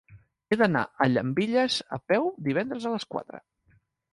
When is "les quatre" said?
2.95-3.43